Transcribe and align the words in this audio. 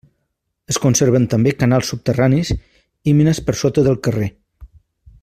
Es 0.73 0.79
conserven 0.85 1.27
també 1.33 1.53
canals 1.59 1.91
subterranis 1.93 2.51
i 3.13 3.17
mines 3.21 3.45
per 3.51 3.59
sota 3.63 3.85
del 3.91 4.01
carrer. 4.09 4.31